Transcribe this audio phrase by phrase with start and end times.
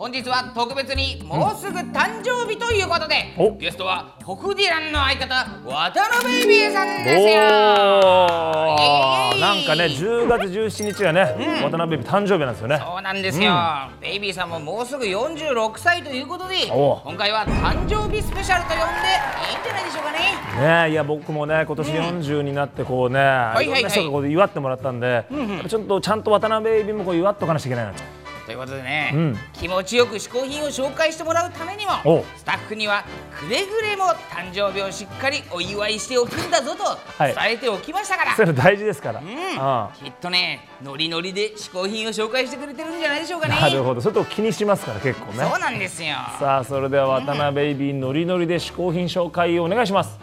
[0.00, 3.54] 本日は特別にもうすぐ誕生日ということで、お。
[3.56, 7.36] ゲストはホフディランの相方渡辺ベイビーさんですよ。
[9.38, 12.78] なんかね10月17日がね、渡辺誕生日なんですよね。
[12.82, 13.52] そうなんですよ、
[14.00, 17.02] ベイビーさんももうすぐ46歳ということでお。
[17.04, 18.84] 今回は誕生日スペシャルと呼んで
[19.52, 20.86] いいんじゃないでしょうかね。
[20.86, 23.70] ねいや僕もね今年40になってこうね、いはいい。
[23.70, 25.26] ろんな人がこう祝ってもらったんで、
[25.68, 28.02] ちょっとちゃんと渡辺ベイビーもこう祝っとかなきゃいけないなと
[28.50, 29.36] ということでね、うん。
[29.52, 33.04] 気持ちよく嗜好品を紹介してもらうためにもおスタッフには
[33.38, 37.34] くれぐれも誕生日をしっかりお祝いしておくんだぞとはい。
[37.34, 39.28] 伝えておきましたから、それ大事ですから、うん。
[39.56, 43.54] あきっとねノリノリで嗜好品を紹介してくれてるんじゃないでしょうかね。
[43.54, 44.00] なるほど。
[44.00, 45.44] そういうとこ気にしますから結構ね。
[45.48, 46.16] そうなんですよ。
[46.40, 50.18] さあそれでは渡辺ベイビーノリノリで嗜好品紹介をお願いします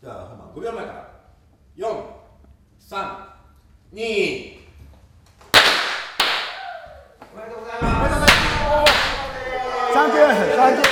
[0.00, 1.08] じゃあ本番5秒前から
[1.74, 2.04] 四
[2.78, 3.28] 三
[3.90, 4.64] 二
[9.94, 10.86] サンキューサンキュー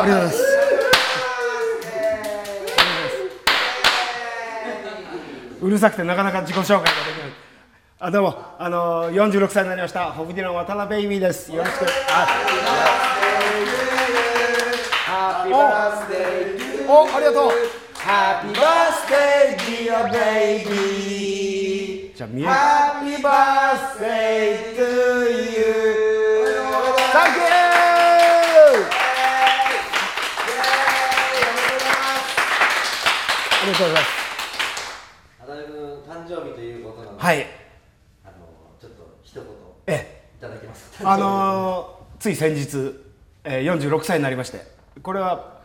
[0.00, 0.42] ありがとうございます
[5.62, 7.32] うるさくてなかなか自己紹介ができない。
[7.98, 8.34] あどうも。
[8.58, 10.10] あの46歳になりました。
[10.12, 11.52] ホフディランワタナベイビーです。
[11.52, 11.84] よろしく。
[15.08, 15.50] あお
[16.92, 17.50] おありがとう。
[17.96, 22.12] Happy birthday dear baby.
[22.14, 24.80] じゃあ見え Happy birthday to
[25.28, 26.46] you.
[27.12, 27.46] サンキュー
[33.62, 34.06] ありがとうございます
[35.40, 35.74] 渡辺君
[36.06, 37.44] 誕生日ということなので、はい。
[38.24, 38.34] あの
[38.80, 39.46] ちょっと一言い
[39.88, 40.22] え。
[40.40, 41.10] ただけますか？
[41.12, 42.94] あのーつい先日、
[43.42, 44.60] えー、46歳になりまして。
[45.02, 45.58] これは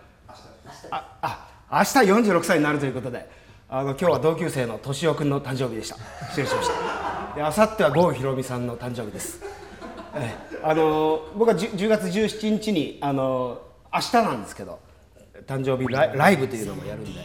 [0.90, 3.30] ああ明日46歳になるということで
[3.70, 5.98] あの今日は同級生の敏夫君の誕生日でした。
[6.30, 7.36] 失礼しました。
[7.36, 9.44] で明後日は郷ひろみさんの誕生日です、
[10.16, 14.80] えーあのー僕は 10, 10月17日に、あのー明日なんですけど
[15.46, 17.22] 誕生日ライブというのもやるんで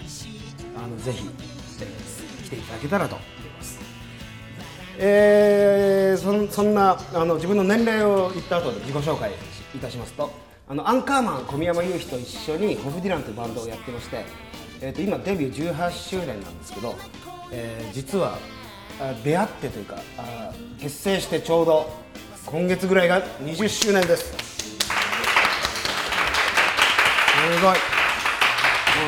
[0.77, 1.27] あのぜひ、
[1.81, 3.17] えー来ていただけたらと
[4.99, 9.31] えーそんそんなあの自分の年齢を言った後で自己紹介
[9.75, 10.31] いたしますと
[10.69, 14.25] あのアンカーマン小宮山雄飛と一緒にホフディランというバンドをやってまして、
[14.81, 16.95] えー、と今デビュー18周年なんですけど、
[17.53, 18.39] えー実は
[19.23, 21.91] 出会ってというかあ結成してちょうど
[22.47, 24.25] 今月ぐらいが20周年です。
[24.25, 24.35] す
[27.53, 27.61] ごい。
[27.61, 27.75] も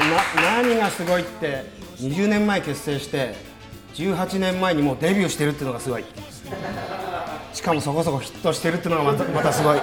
[0.07, 1.65] うな何がすごいって
[1.97, 3.35] 20年前結成して
[3.95, 6.05] 18年前にもうデビューしてるっていうのがすごい。
[7.53, 9.81] しかもそこそこヒットしてるっていうのがまたまたすごい。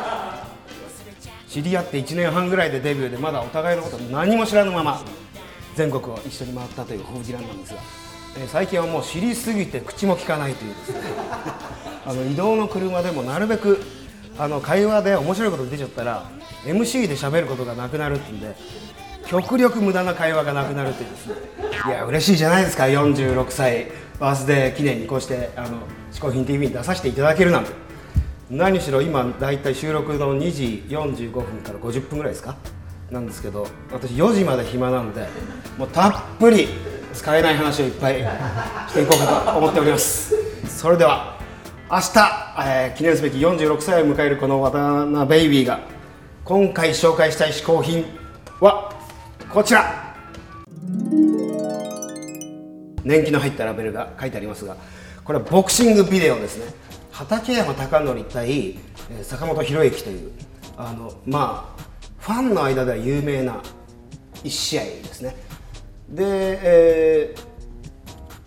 [1.50, 5.02] 知り合って1年半ぐらいでデビューでまだお互いのこと何も知らぬまま
[5.76, 7.80] 全国を一緒に回ったというホフディランなんですが、
[8.38, 11.00] えー最近はもう知りすぎて口も聞かないというですね。
[12.06, 13.82] あの移動の車でもなるべく
[14.38, 16.26] あの会話で面白いこと出ちゃったら
[16.66, 18.56] MC で喋ることがなくなるっていうんで
[19.28, 21.34] 極力無駄な会話がなくなるというですね。
[21.88, 22.84] いや嬉しいじゃないですか。
[22.84, 23.88] 46歳。
[24.20, 25.80] バースデー記念にこうしてあの
[26.14, 27.72] 「嗜好品 TV」に出させていただけるなんて。
[28.50, 32.56] 何しろ今だいたい収録の2時45分から50分ぐらいですか？
[33.12, 35.28] なんですけど私4時まで暇なので
[35.78, 36.68] もうたっぷり
[37.14, 38.20] 使えない話をいっぱい
[38.88, 40.34] していこうかと思っております。
[40.68, 41.38] それでは
[41.92, 42.04] 明日、
[42.68, 45.80] えー記念すべき46歳を迎えるこの渡辺ベイビーが
[46.44, 48.06] 今回紹介したい嗜好品
[48.62, 48.92] は
[49.56, 50.14] こちら。
[53.06, 54.76] 年季の入ったラベルが書いてありますが
[55.24, 56.74] これはボクシングビデオですね。
[57.10, 58.78] 畠山貴則対、
[59.24, 60.32] 坂本博之という
[60.76, 61.82] あのまあ
[62.20, 63.62] ファンの間では有名な
[64.44, 65.38] 一試合ですね。
[66.10, 66.26] で、
[66.62, 67.36] え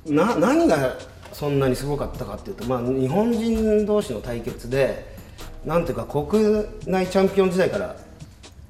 [0.07, 0.99] ーな何が
[1.33, 5.17] そんなにすごかったかっていうと、まあ、日本人同士の対決で
[5.65, 7.97] なんていうか国内チャンピオン時代から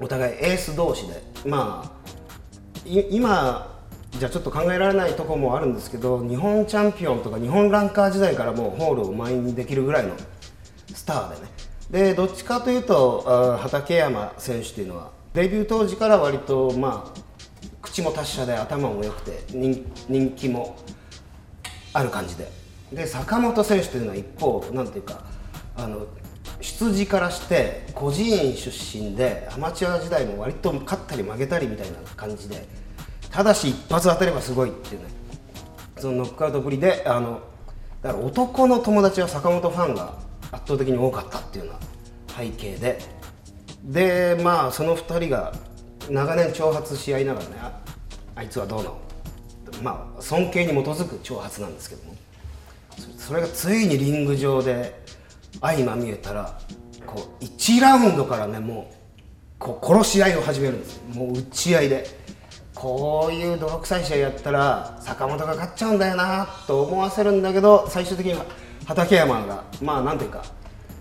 [0.01, 1.98] お互いエース同士でまあ
[2.89, 3.79] 今
[4.13, 10.15] じゃちょっと考えられないとこもあるんですけど日本チャンピオンとか日本ランカー時代からもうホールを満員にできるぐらいの
[10.95, 11.49] スターでね。
[11.91, 17.21] でどっちかというと畠山選手というのはデビュー当時から割とまあ
[17.83, 20.77] 口も達者で頭も良くて人人気も
[21.93, 22.51] ある感じで。
[22.93, 25.21] で坂本選手というのは一方なんていうか
[25.77, 26.07] あの
[26.61, 32.67] 出自からして孤児院出身でアマチュア時代も割と勝ったり負けたりみたいな感じで
[33.31, 35.09] ただし一発当たればすごいっていうね
[35.99, 37.41] そのノックアウトぶりであの
[38.03, 40.15] だから男の友達は坂本ファンが
[40.51, 42.99] 圧倒的に多かったっていうような背景で。
[43.85, 45.55] でまあその2人が
[46.11, 47.53] 長年挑発し合いながらね
[48.35, 48.99] あいつはどうの
[49.83, 52.19] まあ尊敬に基づく挑発なんですけども。
[53.17, 54.99] それがついにリング上で
[55.61, 56.59] 相まみえたら
[57.07, 58.95] こう1ラウンドからねもう
[59.59, 61.03] こう殺し合いを始めるんです。
[61.15, 62.29] もう打ち合いで。
[62.75, 68.45] こういう泥臭い試合やったら坂本が勝っちゃうんだよなと思わせるんだけど最終的には
[68.87, 70.45] 畠山がまあなんていうか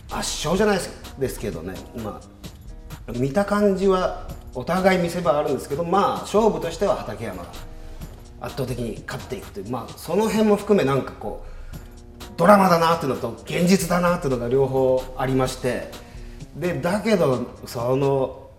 [0.10, 1.76] 圧勝じゃないですですけどね。
[2.04, 2.20] ま
[3.08, 7.50] あ見た感じはお互い見せ場あるんですけどまあ勝負としては畠山が
[8.42, 9.70] 圧倒的に勝っていくという。
[9.70, 11.57] まあその辺も含めなんかこう
[12.38, 16.08] ドラマだなっていうのと現実だなっていうのが両方ありまして。
[16.58, 18.50] でだけどその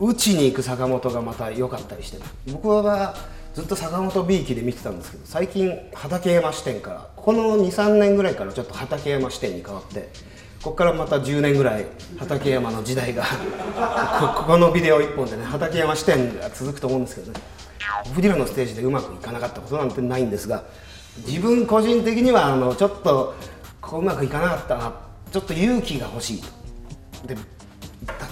[0.00, 2.18] 打ちに行く坂本がまた良かったりして
[2.52, 3.14] 僕は
[3.54, 10.08] ずっと坂本 B 期で見てたんですけど最近畠山視点からこの23年ぐらいからちょっと畠山視点に変わって
[10.62, 11.86] ここからまた10年ぐらい
[12.18, 13.24] 畠山の時代が
[14.36, 17.40] ここのビデオ1本でね畠山視点が続くと思うんですけどね
[18.14, 20.64] フディラのステージでうまくいかなかったことなんてないんですが
[21.26, 23.34] 自分個人的にはあのちょっと
[23.80, 24.94] こううまくいかなかったな
[25.32, 26.42] ちょっと勇気が欲しい。
[27.26, 27.36] で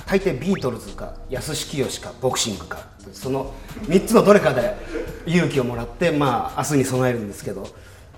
[0.06, 3.52] 大抵ビートルズか安志清かボクシングかその
[3.82, 4.75] 3つのどれかで
[5.26, 7.66] 勇気をもらってまあ明日に備えるんですけど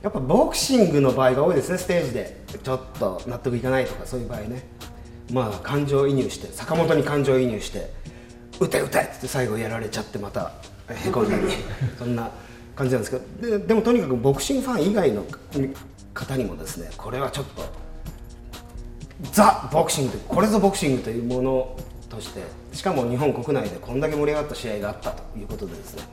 [0.00, 2.40] やっぱボクシングの場合が多いですねステージで。
[2.62, 4.66] ちょっと納得いかないとかそういう場合ね。
[5.32, 7.92] まあ感情移入して坂本に感情移入して
[8.58, 10.52] 打て打てって最後やられちゃってまた
[10.88, 11.42] へこんだり。
[11.98, 12.30] そんな
[12.81, 15.23] 感じなんですけどででもとにかくボクシングファン以外の
[16.15, 17.62] 方にもですねこれはちょっと
[19.32, 21.77] ザ・ボクシングこれぞボクシングというもの
[22.09, 22.41] として
[22.73, 26.05] しかも日本国内でこんだけ盛り上がった試合があったということでですね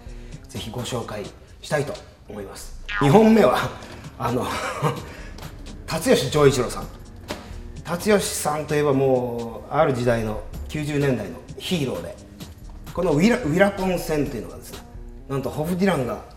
[0.50, 1.24] ぜひご紹介
[1.62, 1.94] したいと
[2.28, 2.82] 思います。
[3.00, 3.58] 2本目は
[4.20, 4.46] あの
[5.88, 6.88] 辰吉丈一郎さん。
[7.86, 12.16] 辰吉さんといえばもうある時代の90年代のヒーローで
[12.94, 14.80] このウィラウィラポン戦というのがですね
[15.30, 16.37] なんとホフディランが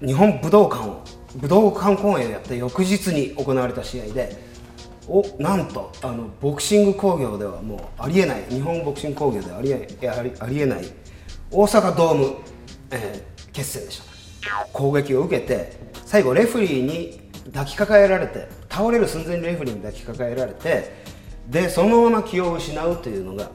[0.00, 1.02] 日本武道館を
[1.36, 4.36] 武道館公演をやって翌日に行われた試合で
[5.08, 9.88] おなんとあのボクシング工業ではもうありえない日本ボクシング工業ではありえ
[10.40, 10.84] ありえない
[11.50, 12.36] 大阪ドーム、
[12.90, 14.00] えー決戦でし
[14.40, 14.66] た。
[14.72, 15.72] 攻撃を受けて
[16.04, 17.20] 最後レフリーに
[17.52, 20.92] 抱きかかえられて倒れる寸前にレフリーに抱きかかえられて
[21.48, 23.50] でそのまま気を失うというのが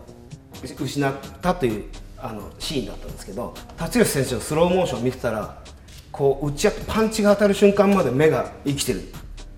[0.61, 1.85] 失ったという
[2.17, 5.63] あのシーンだったんですけど辰吉選手のスローモーション見てたら
[6.13, 9.01] こう打ち合ってパンチが当たる瞬間まで目が生きてる。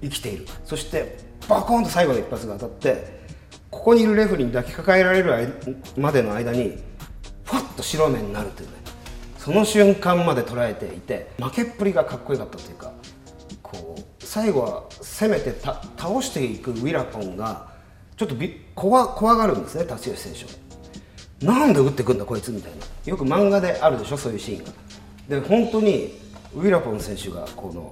[0.02, 0.48] 生きている。
[0.64, 1.18] そして
[1.48, 3.20] バコーンと最後の一発が当たって
[3.70, 6.78] ここにいるレフェリーに抱きかかえられるまでの間に
[7.44, 8.74] ふわっと白目になるというね。
[9.38, 12.94] その瞬間まで捉えていて負けっぷりがかっこよかったというか
[13.62, 17.68] こう最後は攻めてた倒していくウィラポンが
[18.18, 22.78] ちょっとび怖怖がるんですね辰吉選手なんで打ってくんだこいつみたいな。
[23.06, 24.72] よく漫画であるでしょそういうシーンが。
[25.28, 26.25] で本当に
[26.56, 27.92] ウィラポン選手がこの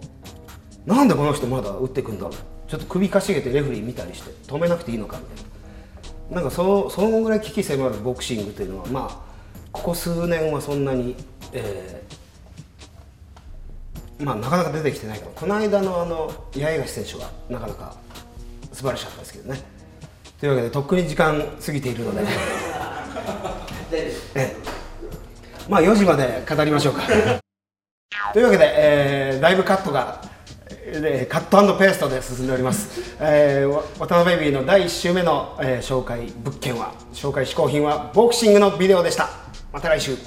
[0.86, 2.34] なんでこの人まだ打ってくんだろう。
[2.68, 5.46] ちょっと首かしげてレフェリー見たりして止めなくていいのかみたい
[6.32, 6.36] な。
[6.36, 9.34] なんかそそのぐらい危機迫るボクシングというのはまあ
[9.72, 11.16] ここ数年はそんなに、
[11.52, 12.24] えー
[14.24, 17.96] まあなかなか出てきてないけどこの間のあの八重樫選手はなかなか
[18.72, 19.62] 素晴らしかったですけどね。
[20.40, 22.22] というわけでとっくに時間過ぎているので。
[23.94, 24.56] ええ。
[25.70, 27.04] まあ4時まで語りましょうか
[28.34, 30.20] というわけで、えーライブカットが、
[30.68, 39.30] えーカットペーストで進んでおります、えー渡辺ベイビーの第1週目の、えー紹介物件は紹介嗜好品はボクシングのビデオでした。
[39.72, 40.18] また来週。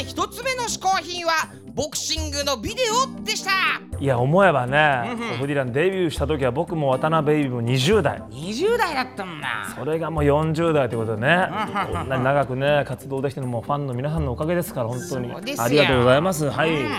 [0.00, 1.32] 一つ目の嗜好品は
[1.74, 3.50] ボクシングのビデオでした。
[3.98, 8.18] いや思えばね、うんうん、フディランデビューした時は僕も渡辺ベイビーも20代。
[8.30, 15.32] 20代だったもんなそれがもう40代ということでね、うん、こんなに長くね活動できてるのもファンの皆さんのおかげですから本当に。
[15.58, 16.50] ありがとうございます。
[16.50, 16.90] はい、うん。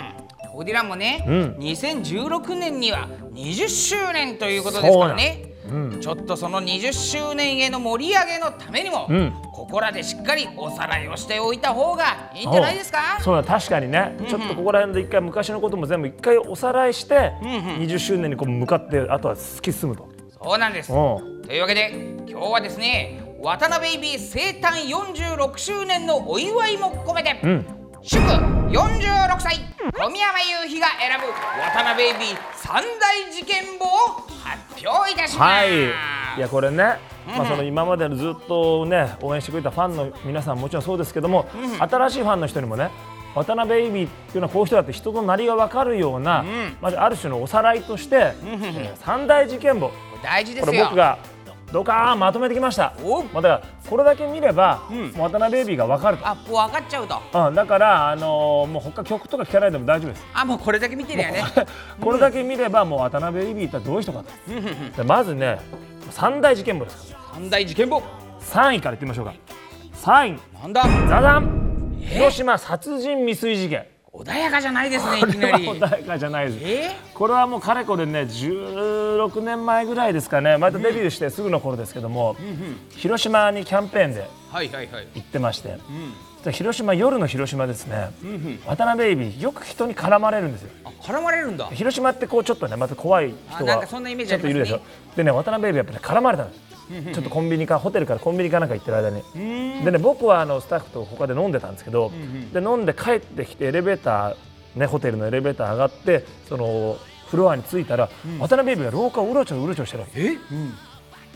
[0.53, 5.50] オディランもね、うん、2016年には20周年ということですからね。
[5.71, 6.01] うん。
[6.01, 9.33] ちょっとその20周年への盛り上げのためにも、うん。
[9.53, 13.19] ここらでしっかりおさらいをしておいた方がいいんじゃないですか？
[13.21, 20.09] そうだ確かにね、ちょっとここら辺で一回昔のことも全部一回おさらいして、20周年にこう向かってあとは突き進むと。
[20.43, 20.91] そうなんです。
[20.91, 20.95] う。
[20.95, 21.91] んというわけで
[22.27, 27.65] 今日はですね渡辺ベイビー生誕46周年のお祝いも込めて、ん
[28.03, 29.59] 祝46歳。
[29.93, 31.27] 小宮山雄飛が選ぶ
[31.61, 33.77] 渡辺ベイビー三大事件し
[34.87, 35.37] ます。
[35.37, 36.37] はい。
[36.37, 36.77] いやこれね、
[37.27, 41.45] まあ、その今までのずっとね応援してくれたファンの皆さんもちろんそうですけども、
[41.77, 42.89] 新しいファンの人にもね
[43.35, 46.43] 渡辺ベイビーっていうのはこういう人だって人となりが分かるような、
[46.81, 49.91] まずある種のおさらいとして、えー三大事件簿。
[50.23, 50.65] 大事ですよ。
[50.65, 51.19] これ僕が
[51.71, 52.93] ドカーンまとめてきました。
[53.03, 56.27] おまあ、だからこれだけ見れば、もう渡辺ベイビーが分かると。
[56.27, 57.47] あ分かっちゃうと。
[57.47, 60.25] うん、だから、あのーもう他曲とか聞かないでも大丈夫です。
[60.33, 61.43] あもうこれだけ見てるよね。
[62.01, 64.25] これだけ見ればもう渡辺ベイビーってどういう人かと。
[64.97, 65.59] でまずね
[66.09, 67.15] 三大事件簿です。
[67.33, 68.01] 三大事件簿。
[68.41, 69.33] 3位からいってみましょうか。
[70.03, 70.39] 3位。
[70.61, 70.83] なんだ。
[71.07, 71.61] ザザン。
[72.01, 75.65] 広島殺人未遂事件穏やかじゃないですねいこれはきなり。
[75.79, 76.59] 穏やかじゃないです。
[76.61, 76.91] え？
[77.13, 80.57] これはもうかれこれね16年前ぐらいですかね。
[80.57, 82.35] またデビューしてすぐの頃ですけども、
[82.89, 85.07] 広島にキャンペーンではいはいはい。
[85.15, 85.77] 行ってまして、
[86.43, 88.09] で広島夜の広島ですね、
[88.65, 90.69] 渡辺ベイビーよく人に絡まれるんですよ。
[90.83, 91.67] あ絡まれるんだ。
[91.67, 94.01] 広島ってこうちょっとねまた怖い人がちょっ
[94.41, 94.81] といるでしょ。
[95.15, 96.70] でね渡辺ベイビーやっぱり、ね、絡まれたんです
[97.13, 99.23] ちょっとコンビニかホテルからコンビニかなんか行ってる間に。
[99.83, 102.11] でね僕はあのスタッフと他で飲んでたんですけど、
[102.53, 104.35] で飲んで帰ってきてエレベーター
[104.75, 106.97] ねホテルのエレベーター上がってその
[107.27, 108.09] フロアに着いたら、
[108.39, 110.21] 渡辺ベイビーが廊下をうろちょろうろちょろしてるわけ。
[110.21, 110.37] え？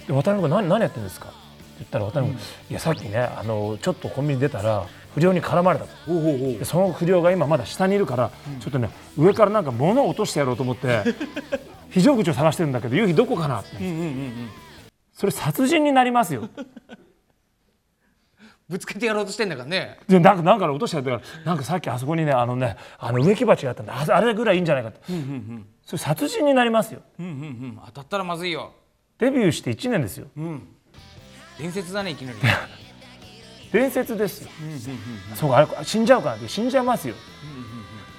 [0.07, 1.27] で渡辺君何何やってるんですか？
[1.27, 1.35] って
[1.79, 5.89] 言ったら渡辺君、いやさっきねあのちょっとコンビニ出たら不良に絡まれたと。
[6.59, 11.03] でその不良が今まだ下にいるから、ちょっとね上からなんか物を落としてやろうと思って
[11.89, 13.69] 非常口を探してるんだけど夕日どこかなって、
[15.15, 16.50] それ殺人になりますよ。
[18.67, 20.00] ぶつけてやろうとしてんだからね。
[20.07, 25.00] でなんかなんか落としてやったからなんかさっきあそこにねあのねあの植木鉢があったんでああれぐらいいいんじゃないかって、
[25.84, 27.01] それ殺人になりますよ。
[27.19, 27.36] うんうんう
[27.67, 27.79] ん。
[27.86, 28.74] 当たったらまずいよ。
[29.19, 30.27] デビューして1年ですよ。
[31.57, 32.38] 伝説だねいきなり。
[33.72, 34.50] 伝説ですよ、
[35.36, 37.15] そうかあれ死んじゃうかなって死んじゃいますよ、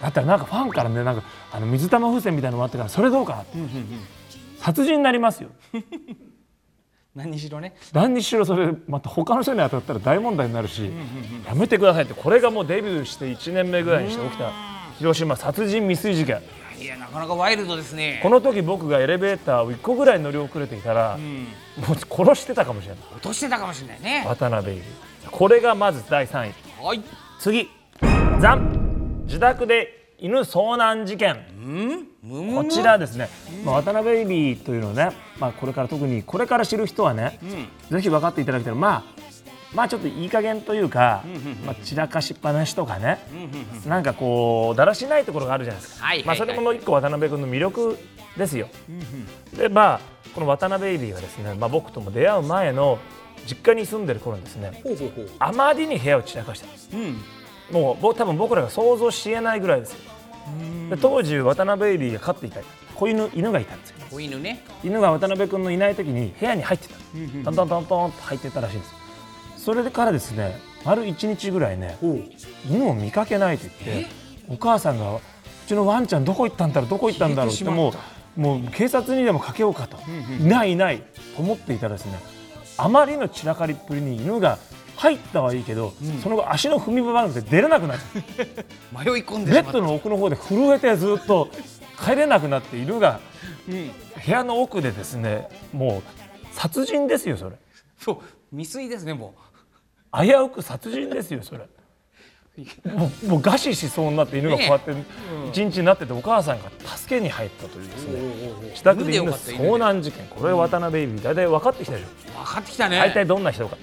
[0.02, 3.56] だったらなんかファンからねなんかあの水玉風船みたいなのもあってからそれどうかなって、
[4.58, 5.48] 殺人になりますよ
[7.16, 7.74] 何にしろね。
[7.94, 10.92] 何にしろそれまた他の人に当たったら大問題になるし、
[11.46, 14.52] やめてくださいってこれがもうデビューして1年目ぐらいにして起きた
[14.98, 16.42] 広島殺人未遂事件。
[16.78, 18.20] いやなかなかワイルドですね。
[18.22, 23.04] この時僕がエレベーターを1個ぐらい乗り遅れていたら、もう殺してたかもしれない。
[23.14, 24.26] 落としてたかもしれないね。
[24.28, 24.82] 渡辺
[25.30, 26.84] これがまず第3位。
[26.84, 27.02] はい。
[27.40, 27.70] 次。
[28.40, 29.24] ザン。
[29.24, 31.44] 自宅で犬遭難事件。
[32.26, 33.28] こちらですね、
[33.64, 37.38] まあ、渡辺ベイビーというのをね、まあ、これから特にこれから知る人はね、
[37.90, 39.16] ぜひ分かっていただきたいまあ
[39.74, 41.22] まあちょっといい加減というか、
[41.66, 43.18] まあ、散らかしっぱなしとかね、
[43.86, 47.98] なんかこうだらしないところがあるじゃないですか、まあ、それも一個渡辺君の魅力
[48.38, 48.68] ですよ。
[49.56, 50.00] でまあ
[50.34, 52.98] この渡辺ベイビーはですね、まあ、僕とも出会う前の
[53.46, 54.82] 実家に住んでる頃にですね
[55.38, 56.88] あまりに部屋を散らかしてます、
[57.70, 59.98] もうぼ多分僕らが想像しえないぐらいですよ。
[60.90, 62.60] で当時渡辺ベイビーが飼っていた
[62.94, 63.96] 子犬犬がいたんですよ。
[64.10, 64.64] 子犬ね。
[64.84, 66.94] 犬が渡辺君のいない時に部屋に入ってた。
[67.44, 68.94] トントントントンと入ってったらしいんです。
[69.64, 71.98] それからですね丸1日ぐらいね
[72.70, 74.10] 犬を見かけないと言って
[74.48, 75.20] お母さんがう
[75.66, 76.90] ちのワンちゃんどこ行ったんだろう？
[76.90, 77.52] どこ行ったんだろう？
[77.52, 77.92] っても
[78.36, 79.96] うもう警察にでもかけようかと、
[80.38, 81.02] いないいない。
[81.34, 82.20] と思っていたらですね
[82.76, 84.58] あまりの散らかりっぷりに犬が
[84.96, 88.04] 入ったはいいけど、その後足の踏み場がなくて出れなくなって
[88.92, 89.62] 迷い込んでしまった。
[89.62, 91.48] ベッドの奥の方で震えてずっと
[92.02, 93.20] 帰れなくなって犬が
[93.68, 97.56] 部屋の奥でですねもう殺人ですよそれ。
[97.98, 98.18] そう
[98.50, 99.34] 未遂ですねも
[100.12, 101.60] 危うく殺人ですよそれ。
[102.86, 104.94] もうもう餓死しそうになって犬がこうやって
[105.50, 108.70] 一日になっててお母さんが助けに入ったというですね。
[108.70, 110.26] 自宅で犬遭難事件。
[110.28, 112.06] これ渡辺ベイビー大体分かってきたでしょ。
[112.40, 112.98] う分かってきたね。
[112.98, 113.76] 大体どんな人か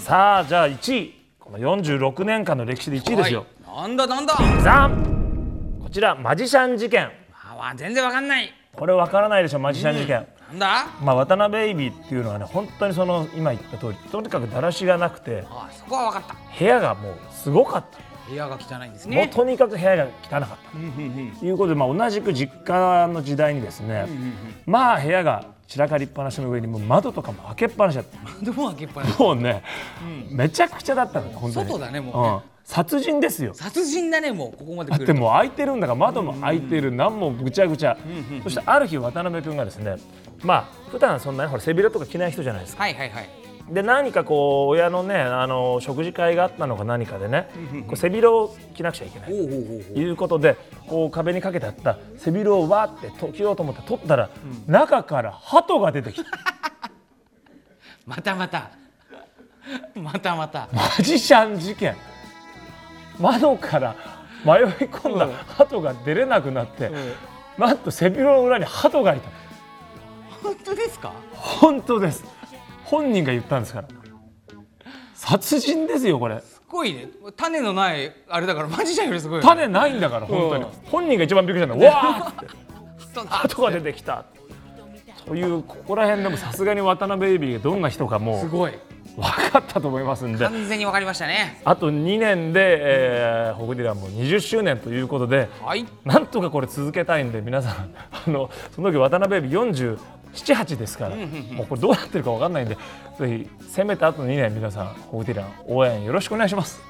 [0.00, 1.14] さあじゃあ1位。
[1.38, 3.44] この46年間の歴史で1位ですよ。
[3.66, 3.82] はい。
[3.82, 4.34] なんだなんだ。
[4.62, 5.78] ザン。
[5.82, 7.10] こちらマジシャン事件。
[7.44, 8.50] あわ全然わかんない。
[8.74, 10.86] これ分からないでしょマジシャン事件、なんだ？
[11.02, 16.58] まあ、渡辺ベイビーっていうのはね本当にその今言った通りとにかくだらしがなくてあそこは分かった。
[16.58, 17.98] 部屋がもうすごかった、
[18.30, 21.38] 部屋が汚いんですもうねとにかく部屋が汚かった。
[21.38, 24.08] ということで、まあ、同じく実家の時代にですね、
[24.64, 28.44] まあ部屋が散らかりっぱなしの上にもう窓とかも開けっぱなしだった。
[28.44, 29.20] でも開けっぱなし。
[29.20, 29.62] もうね、
[30.28, 31.68] めちゃくちゃだったのよ本当に。
[31.68, 32.28] 外だねもうね。
[32.28, 33.54] うん、殺人ですよ。
[33.54, 37.96] 殺人だねもうここまでだってもう開いてるんだから窓も開いてる、何もぐちゃぐちゃ、
[38.42, 39.94] そしてある日渡辺君がですね
[40.42, 42.82] まあ普段そんなにほら背広とか着ない人じゃないですか。
[42.82, 43.39] はいはいはい
[43.70, 47.48] で何かこう親のねあの食事会があったのか何かでね
[47.86, 49.28] こう背広を着なくちゃいけない。
[49.28, 50.56] ということで
[50.88, 54.28] こう壁にかけてあった背広をわーってと着ようと思って取ったら、
[54.66, 56.30] 中から鳩が出てきた。
[58.06, 58.70] またまた。
[59.94, 60.68] またまた。
[60.72, 61.94] マジシャン事件。
[63.20, 63.94] 窓から
[64.44, 66.90] 迷い込んだ鳩が出れなくなって、
[67.58, 69.28] なんと背広の裏に鳩がいた。
[70.42, 71.12] 本当ですか？
[71.34, 72.24] 本当です
[72.90, 73.88] 本人が言ったんですから。
[75.14, 76.40] 殺人ですよこれ。
[76.40, 77.08] すごいね。
[77.36, 79.48] 種のないあれだからマジシャンよりすごいよね。
[79.48, 80.64] 種ないんだから本当に。
[80.64, 82.46] うん本人が一番びっくりしたの わーって。
[83.28, 84.24] 鳩が出てきた。
[85.26, 88.72] というここら辺でもさすがに渡辺ベイビーがどんな人かもうすごい。
[89.16, 90.38] 分かったと思いますんで。
[90.44, 91.60] 完全に分かりましたね。
[91.64, 95.86] あと2年で、えー、ホグディランも20周年ということではい。
[96.04, 97.94] なんとかこれ続けたいんで皆さん
[98.26, 99.60] あのその時渡辺ベイビー
[100.34, 102.76] 478ですから、もうこれどうなってるか分かんないんで
[103.18, 106.80] ぜひせめてあと2年皆さんホグディラン応援よろしくお願いします。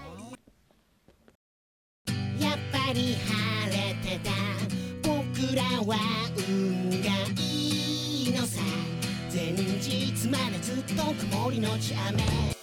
[2.39, 4.31] やっぱり晴れてた。
[5.03, 5.97] 僕らは
[6.49, 6.97] 運が
[7.39, 8.61] いいのさ。
[9.33, 11.03] 前日までずっと
[11.37, 12.60] 曇りのち雨